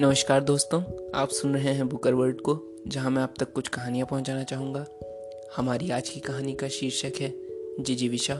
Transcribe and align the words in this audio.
नमस्कार 0.00 0.44
दोस्तों, 0.44 0.82
आप 1.14 1.28
सुन 1.28 1.54
रहे 1.54 1.72
हैं 1.72 1.88
बुकर 1.88 2.14
वर्ल्ड 2.14 2.40
को, 2.40 2.82
जहाँ 2.88 3.10
मैं 3.10 3.22
आप 3.22 3.34
तक 3.38 3.52
कुछ 3.52 3.68
कहानियाँ 3.68 4.06
पहुंचाना 4.06 4.42
चाहूँगा। 4.42 4.86
हमारी 5.56 5.90
आज 5.90 6.08
की 6.08 6.20
कहानी 6.20 6.52
का 6.52 6.68
शीर्षक 6.68 7.12
है, 7.20 7.34
जिजी 7.80 8.08
विशा, 8.08 8.34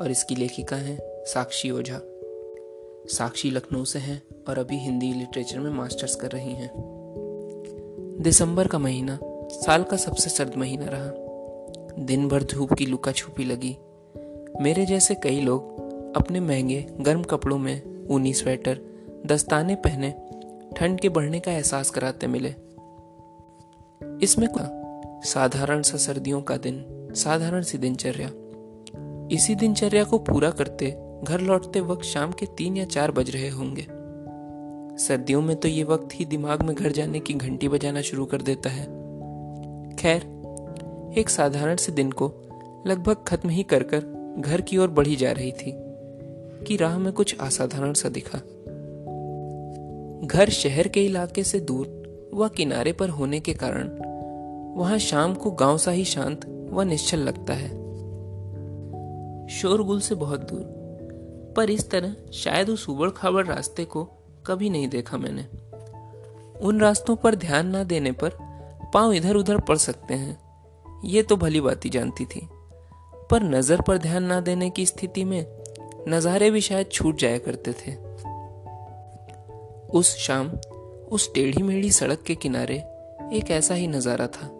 और 0.00 0.10
इसकी 0.10 0.34
लेखिका 0.34 0.76
हैं 0.76 0.98
साक्षी 1.02 1.70
ओझा। 1.70 2.00
साक्षी 3.06 3.50
लखनऊ 3.50 3.84
से 3.84 3.98
हैं 3.98 4.22
और 4.48 4.58
अभी 4.58 4.76
हिंदी 4.76 5.12
लिटरेचर 5.12 5.58
में 5.60 5.70
मास्टर्स 5.70 6.16
कर 6.16 6.30
रही 6.30 6.52
हैं। 6.52 6.70
दिसंबर 8.20 8.68
का 8.68 8.78
महीना, 8.78 9.18
साल 9.50 9.82
का 9.82 9.96
सबसे 9.96 10.30
सर्द 10.30 10.52
महीना 10.56 10.86
रहा। 10.88 11.12
दिन 12.04 12.28
भर 12.28 12.42
धूप 12.42 12.72
की 12.72 12.86
लुका 12.86 13.12
छुपी 13.12 13.44
लगी। 13.44 13.76
मेरे 14.60 14.86
जैसे 14.86 15.14
कई 15.14 15.40
लोग 15.40 15.74
अपने 16.16 16.40
महँगे, 16.40 16.86
गर्म 17.00 17.22
कपड़ों 17.22 17.58
में 17.58 18.08
ऊनी 18.08 18.32
स्वेटर, 18.32 18.80
दस्ताने 19.26 19.74
पहने 19.74 20.14
ठंड 20.76 21.00
के 21.00 21.08
बढ़ने 21.08 21.40
का 21.40 21.52
एहसास 21.52 21.90
कराते 21.90 22.26
मिले। 22.26 22.54
इसमें 24.22 24.48
साधारण 25.24 25.82
सा 25.82 25.96
सर्दियों 25.96 26.42
का 26.42 26.56
दिन, 26.56 27.08
साधारण 27.14 27.62
सी 27.62 27.78
दिनचर्या। 27.78 28.30
इसी 29.34 29.54
दिनचर्या 29.54 30.04
को 30.04 30.18
पूरा 30.18 30.50
करते, 30.50 30.96
घर 31.24 31.40
लौटते 31.40 31.80
वक्त 31.80 32.04
शाम 32.04 32.32
के 32.32 32.46
तीन 32.46 32.76
या 32.76 32.84
चार 32.84 33.10
बज 33.10 33.30
रहे 33.30 33.48
होंगे। 33.48 33.86
सर्दियों 35.04 35.42
में 35.42 35.56
तो 35.56 35.68
ये 35.68 35.84
वक्त 35.84 36.08
ही 36.14 36.24
दिमाग 36.24 36.62
में 36.62 36.76
घर 36.76 36.92
जाने 36.92 37.20
की 37.20 37.34
घंटी 37.34 37.68
बजाना 37.68 38.00
शुरू 38.00 38.24
कर 38.24 38.42
देता 38.42 38.70
है। 38.70 38.84
खैर, 39.96 40.22
एक 41.18 41.28
साधारण 41.28 41.76
से 41.76 41.92
दिन 41.92 42.12
को 42.12 42.32
लगभग 42.86 43.16
खत्म 43.26 43.48
ही 43.48 43.62
कर 43.62 43.82
कर 43.82 44.34
घर 44.38 44.60
की 44.60 44.78
ओर 44.78 44.88
बढ़ी 44.88 45.16
जा 45.16 45.32
रही 45.32 45.52
थी, 45.52 45.72
कि 46.64 46.76
राह 46.76 46.98
में 46.98 47.12
कुछ 47.12 47.36
असाधारण 47.40 47.92
सा 47.92 48.08
दिखा। 48.08 48.38
घर 50.24 50.50
शहर 50.50 50.88
के 50.88 51.04
इलाके 51.04 51.42
से 51.44 51.60
दूर 51.60 52.30
व 52.34 52.48
किनारे 52.48 52.92
पर 52.92 53.08
होने 53.08 53.40
के 53.40 53.52
कारण 53.54 53.88
वहाँ 54.76 54.98
शाम 54.98 55.34
को 55.34 55.50
गाँव 55.50 55.78
सा 55.78 55.90
ही 55.90 56.04
शांत 56.04 56.46
व 56.72 56.82
निश्चल 56.82 57.18
लगता 57.18 57.54
है। 57.54 57.68
शोरगुल 59.50 60.00
से 60.00 60.14
बहुत 60.14 60.40
दूर, 60.40 60.62
पर 61.56 61.70
इस 61.70 61.90
तरह 61.90 62.14
शायद 62.32 62.70
उस 62.70 62.88
उबड़ 62.88 63.10
खाबड़ 63.10 63.46
रास्ते 63.46 63.84
को 63.84 64.04
कभी 64.46 64.70
नहीं 64.70 64.88
देखा 64.88 65.16
मैंने। 65.16 65.46
उन 66.60 66.80
रास्तों 66.80 67.16
पर 67.16 67.34
ध्यान 67.34 67.68
ना 67.68 67.82
देने 67.84 68.12
पर 68.12 68.36
पाँव 68.94 69.12
इधर 69.12 69.36
उधर 69.36 69.60
पड़ 69.60 69.76
सकते 69.76 70.14
हैं, 70.14 70.38
ये 71.04 71.22
तो 71.22 71.36
भली 71.36 71.60
बात 71.60 71.84
ही 71.84 71.90
जानती 71.90 72.24
थी। 72.24 72.48
पर 73.30 73.42
नज़र 73.42 73.80
पर 73.80 73.98
ध्यान 73.98 74.24
ना 74.24 74.40
देने 74.40 74.70
की 74.70 74.86
स्थिति 74.86 75.24
में 75.24 75.44
नज़ारे 76.08 76.50
भी 76.50 76.60
शायद 76.60 76.90
छूट 76.92 77.18
जाया 77.18 77.38
करते 77.38 77.72
थे। 77.72 77.92
उस 79.94 80.16
शाम, 80.16 80.48
उस 81.12 81.34
टेढ़ी 81.34 81.62
मेढ़ी 81.62 81.90
सड़क 81.90 82.22
के 82.22 82.34
किनारे 82.34 82.76
एक 83.32 83.44
ऐसा 83.50 83.74
ही 83.74 83.86
नज़ारा 83.86 84.26
था, 84.26 84.50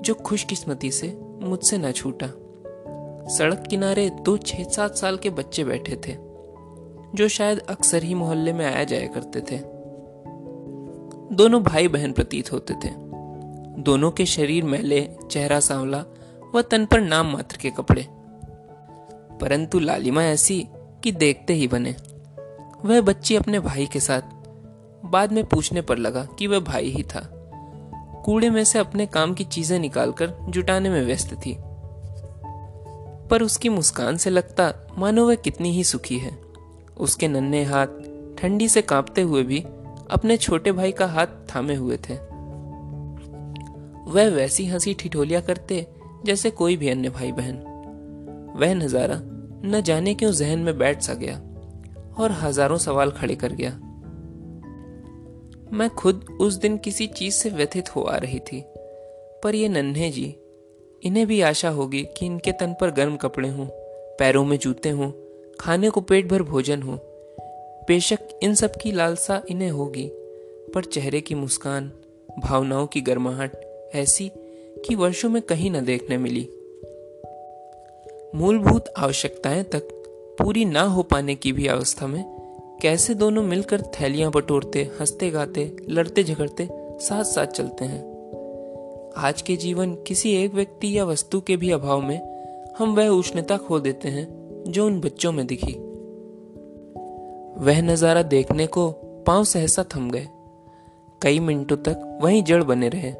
जो 0.00 0.14
खुशकिस्मती 0.14 0.90
से 0.90 1.18
मुझसे 1.40 1.78
न 1.78 1.92
छूटा। 1.92 2.26
सड़क 3.28 3.66
किनारे 3.70 4.10
दो 4.10 4.36
छह 4.36 4.64
सात 4.64 4.94
साल 4.96 5.16
के 5.16 5.30
बच्चे 5.30 5.64
बैठे 5.64 5.96
थे, 5.96 6.16
जो 7.14 7.28
शायद 7.28 7.58
अक्सर 7.58 8.02
ही 8.02 8.14
मोहल्ले 8.14 8.52
में 8.52 8.66
आया 8.66 8.84
जाया 8.84 9.06
करते 9.06 9.40
थे। 9.40 9.58
दोनों 11.34 11.62
भाई 11.62 11.88
बहन 11.88 12.12
प्रतीत 12.12 12.52
होते 12.52 12.74
थे। 12.74 12.90
दोनों 13.82 14.10
के 14.10 14.26
शरीर 14.26 14.64
मैले, 14.64 15.16
चेहरा 15.30 15.60
सांवला 15.60 16.04
व 16.54 16.62
तन 16.62 16.86
पर 16.86 17.00
नाम 17.00 17.32
मात्र 17.32 17.56
के 17.56 17.70
कपड़े। 17.70 18.06
परंतु 19.40 19.78
लालिमा 19.78 20.24
ऐसी 20.24 20.68
कि 21.04 21.12
देखते 21.12 21.52
ही 21.52 21.68
बने। 21.68 21.96
वह 22.84 23.00
बच्ची 23.00 23.36
अपने 23.36 23.60
भाई 23.60 23.86
के 23.86 24.00
साथ 24.00 24.37
बाद 25.04 25.32
में 25.32 25.44
पूछने 25.44 25.82
पर 25.82 25.98
लगा 25.98 26.24
कि 26.24 26.46
वह 26.46 26.60
भाई 26.60 26.88
ही 26.88 27.02
था। 27.02 27.20
कूड़े 28.24 28.50
में 28.50 28.64
से 28.64 28.78
अपने 28.78 29.06
काम 29.06 29.34
की 29.34 29.44
चीज़ें 29.44 29.78
निकालकर 29.78 30.34
जुटाने 30.48 30.90
में 30.90 31.06
व्यस्त 31.06 31.34
थी। 31.34 31.56
पर 33.28 33.42
उसकी 33.42 33.68
मुस्कान 33.68 34.16
से 34.16 34.30
लगता, 34.30 34.72
मानो 34.98 35.26
वह 35.26 35.34
कितनी 35.34 35.72
ही 35.72 35.84
सुखी 35.84 36.18
है। 36.18 36.38
उसके 36.96 37.28
नन्हे 37.28 37.64
हाथ, 37.64 37.86
ठंडी 38.38 38.68
से 38.68 38.82
कांपते 38.82 39.22
हुए 39.22 39.42
भी 39.42 39.60
अपने 40.10 40.36
छोटे 40.36 40.72
भाई 40.72 40.92
का 40.92 41.06
हाथ 41.06 41.26
थामे 41.26 41.74
हुए 41.74 41.96
थे। 41.96 42.14
वह 44.10 44.28
वैसी 44.28 44.66
हँसी 44.66 44.94
ठिठोलिया 44.94 45.40
करते, 45.40 45.86
जैसे 46.24 46.50
कोई 46.50 46.76
भी 46.76 46.88
अन्य 46.88 47.08
भाई 47.08 47.32
बहन 47.32 47.54
वह 48.56 48.74
नज़ारा 48.74 49.20
न 49.64 49.80
जाने 49.84 50.14
क्यों 50.14 50.32
जहन 50.32 50.58
में 50.58 50.78
बैठ 50.78 51.02
सा 51.02 51.14
गया 51.14 51.36
और 52.22 52.32
हज़ारों 52.32 52.78
सवाल 52.78 53.10
खड़े 53.10 53.34
कर 53.34 53.52
गया। 53.52 53.80
मैं 55.72 55.90
खुद 55.90 56.38
उस 56.40 56.54
दिन 56.54 56.76
किसी 56.76 57.06
चीज़ 57.06 57.34
से 57.34 57.50
व्यथित 57.50 57.96
हो 57.96 58.02
आ 58.02 58.16
रही 58.16 58.38
थी। 58.38 58.64
पर 59.44 59.54
ये 59.54 59.68
नन्हे 59.68 60.10
जी, 60.10 60.36
इन्हें 61.02 61.26
भी 61.26 61.40
आशा 61.40 61.68
होगी 61.68 62.02
कि 62.02 62.26
इनके 62.26 62.52
तन 62.52 62.74
पर 62.80 62.90
गर्म 62.90 63.16
कपड़े 63.16 63.48
हों, 63.48 63.66
पैरों 64.18 64.44
में 64.44 64.58
जूते 64.58 64.88
हों, 64.88 65.12
खाने 65.60 65.90
को 65.90 66.00
पेट 66.00 66.28
भर 66.28 66.42
भोजन 66.42 66.82
हो। 66.82 67.00
बेशक 67.88 68.18
इन 68.42 68.54
सब 68.54 68.72
की 68.82 68.92
लालसा 68.92 69.42
इन्हें 69.48 69.70
होगी, 69.70 70.10
पर 70.74 70.84
चेहरे 70.84 71.20
की 71.20 71.34
मुस्कान, 71.34 71.92
भावनाओं 72.38 72.86
की 72.86 73.00
गर्माहट, 73.00 73.52
ऐसी 73.94 74.30
कि 74.86 74.94
वर्षों 74.94 75.30
में 75.30 75.42
कहीं 75.42 75.70
न 75.70 75.84
देखने 75.84 76.18
मिली। 76.18 76.48
मूलभूत 78.34 78.84
आवश्यकताएँ 78.96 79.64
तक 79.64 79.88
पूरी 80.38 80.64
ना 80.64 80.82
हो 80.82 81.02
पाने 81.02 81.34
की 81.34 81.52
भी 81.52 81.66
अवस्था 81.66 82.06
में 82.06 82.47
कैसे 82.82 83.14
दोनों 83.14 83.42
मिलकर 83.42 83.82
थैलियाँ 83.82 84.30
बटोरते, 84.30 84.90
हँसते 85.00 85.30
गाते, 85.30 85.76
लड़ते 85.88 86.24
झगड़ते 86.24 86.68
साथ 87.00 87.24
साथ 87.24 87.46
चलते 87.46 87.84
हैं? 87.84 88.00
आज 89.16 89.42
के 89.42 89.56
जीवन 89.56 89.94
किसी 89.94 90.36
एक 90.36 90.54
व्यक्ति 90.54 90.98
या 90.98 91.04
वस्तु 91.04 91.40
के 91.40 91.56
भी 91.56 91.70
अभाव 91.70 92.00
में 92.00 92.44
हम 92.78 92.94
वह 92.94 93.08
उष्णता 93.08 93.56
खो 93.56 93.80
देते 93.80 94.08
हैं 94.08 94.28
जो 94.68 94.86
उन 94.86 95.00
बच्चों 95.00 95.32
में 95.32 95.46
दिखी। 95.46 95.72
वह 97.64 97.82
नज़ारा 97.82 98.22
देखने 98.22 98.66
को 98.66 98.90
पाँव 99.26 99.44
सहसा 99.44 99.84
थम 99.96 100.10
गए। 100.10 100.28
कई 101.22 101.40
मिनटों 101.40 101.76
तक 101.76 102.18
वहीं 102.22 102.42
जड़ 102.42 102.62
बने 102.62 102.88
रहे। 102.88 103.12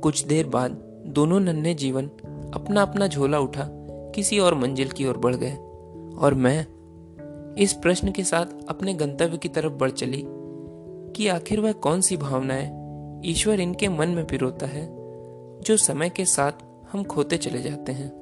कुछ 0.00 0.24
देर 0.24 0.46
बाद 0.46 0.70
दोनों 1.06 1.40
नन्हे 1.40 1.74
जीवन 1.74 2.06
अपना 2.54 2.82
अपना 2.82 3.06
झोला 3.06 3.38
उठा, 3.38 3.68
किसी 4.14 4.38
और 4.38 4.54
मंजिल 4.54 4.88
की 4.88 5.06
ओर 5.06 5.16
बढ़ 5.16 5.36
गए 5.36 5.52
और 6.18 6.34
मैं 6.34 6.66
इस 7.58 7.72
प्रश्न 7.72 8.12
के 8.12 8.24
साथ 8.24 8.46
अपने 8.68 8.94
गंतव्य 8.94 9.38
की 9.38 9.48
तरफ़ 9.48 9.72
बढ़ 9.72 9.90
चली 9.90 10.24
कि 11.16 11.28
आखिर 11.28 11.60
वह 11.60 11.72
कौन 11.72 12.00
सी 12.00 12.16
भावनाएँ 12.16 12.80
ईश्वर 13.24 13.60
इनके 13.60 13.88
मन 13.88 14.08
में 14.08 14.26
पिरोता 14.26 14.66
है, 14.66 14.86
जो 15.60 15.76
समय 15.76 16.10
के 16.10 16.24
साथ 16.24 16.52
हम 16.92 17.04
खोते 17.04 17.36
चले 17.36 17.62
जाते 17.62 17.92
हैं। 17.92 18.19